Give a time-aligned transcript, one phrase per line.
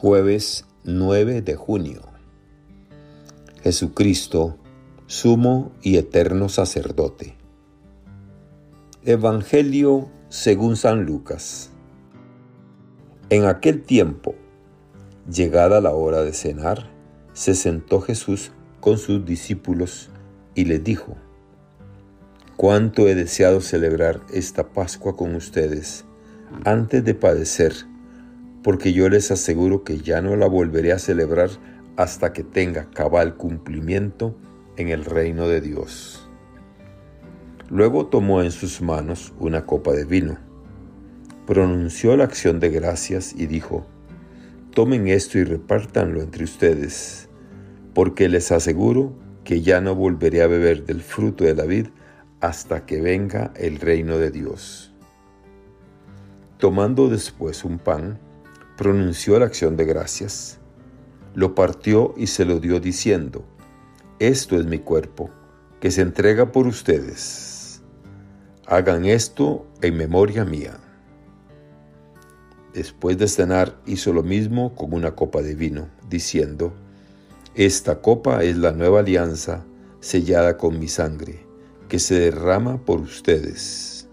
[0.00, 2.02] Jueves 9 de junio.
[3.64, 4.56] Jesucristo,
[5.08, 7.36] sumo y eterno sacerdote.
[9.04, 11.70] Evangelio según San Lucas.
[13.28, 14.36] En aquel tiempo,
[15.28, 16.88] llegada la hora de cenar,
[17.32, 20.10] se sentó Jesús con sus discípulos
[20.54, 21.16] y les dijo,
[22.56, 26.04] Cuánto he deseado celebrar esta Pascua con ustedes
[26.64, 27.87] antes de padecer
[28.68, 31.48] porque yo les aseguro que ya no la volveré a celebrar
[31.96, 34.36] hasta que tenga cabal cumplimiento
[34.76, 36.28] en el reino de Dios.
[37.70, 40.36] Luego tomó en sus manos una copa de vino,
[41.46, 43.86] pronunció la acción de gracias y dijo,
[44.74, 47.30] Tomen esto y repártanlo entre ustedes,
[47.94, 49.14] porque les aseguro
[49.44, 51.86] que ya no volveré a beber del fruto de la vid
[52.40, 54.92] hasta que venga el reino de Dios.
[56.58, 58.27] Tomando después un pan,
[58.78, 60.58] pronunció la acción de gracias,
[61.34, 63.44] lo partió y se lo dio diciendo,
[64.20, 65.30] Esto es mi cuerpo,
[65.80, 67.82] que se entrega por ustedes.
[68.66, 70.78] Hagan esto en memoria mía.
[72.72, 76.72] Después de cenar hizo lo mismo con una copa de vino, diciendo,
[77.56, 79.64] Esta copa es la nueva alianza
[79.98, 81.44] sellada con mi sangre,
[81.88, 84.08] que se derrama por ustedes.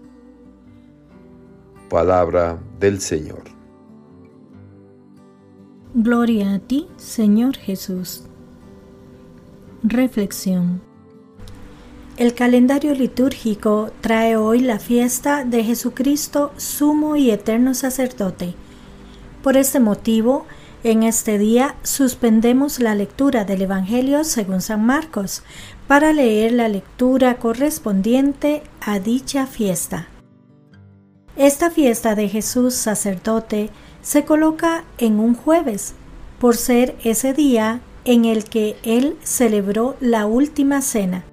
[1.88, 3.55] Palabra del Señor.
[5.98, 8.24] Gloria a ti, Señor Jesús.
[9.82, 10.82] Reflexión.
[12.18, 18.52] El calendario litúrgico trae hoy la fiesta de Jesucristo, sumo y eterno sacerdote.
[19.42, 20.44] Por este motivo,
[20.84, 25.44] en este día suspendemos la lectura del Evangelio según San Marcos
[25.88, 30.08] para leer la lectura correspondiente a dicha fiesta.
[31.36, 33.68] Esta fiesta de Jesús sacerdote
[34.00, 35.94] se coloca en un jueves,
[36.38, 41.24] por ser ese día en el que él celebró la última cena.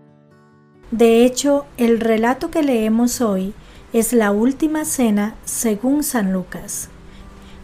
[0.92, 3.54] De hecho, el relato que leemos hoy
[3.94, 6.90] es la última cena según San Lucas.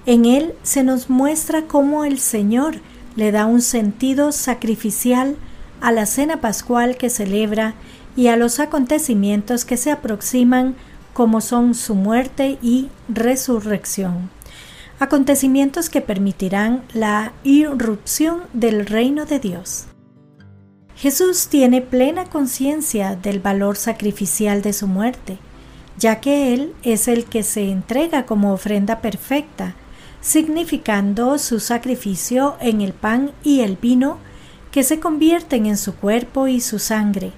[0.05, 2.75] En él se nos muestra cómo el Señor
[3.17, 5.35] le da un sentido sacrificial
[5.81, 7.73] a la cena pascual que celebra
[8.15, 10.75] y a los acontecimientos que se aproximan
[11.13, 14.29] como son su muerte y resurrección
[14.99, 19.85] acontecimientos que permitirán la irrupción del reino de Dios.
[20.95, 25.39] Jesús tiene plena conciencia del valor sacrificial de su muerte,
[25.97, 29.75] ya que Él es el que se entrega como ofrenda perfecta,
[30.19, 34.17] significando su sacrificio en el pan y el vino
[34.71, 37.31] que se convierten en su cuerpo y su sangre,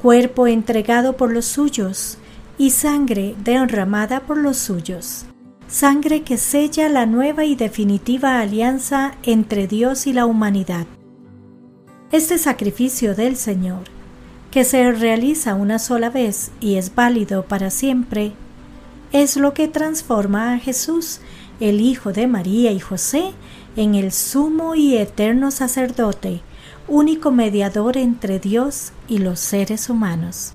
[0.00, 2.16] cuerpo entregado por los suyos
[2.60, 5.24] y sangre derramada por los suyos
[5.70, 10.86] sangre que sella la nueva y definitiva alianza entre Dios y la humanidad.
[12.10, 13.84] Este sacrificio del Señor,
[14.50, 18.32] que se realiza una sola vez y es válido para siempre,
[19.12, 21.20] es lo que transforma a Jesús,
[21.60, 23.30] el Hijo de María y José,
[23.76, 26.42] en el sumo y eterno sacerdote,
[26.88, 30.54] único mediador entre Dios y los seres humanos.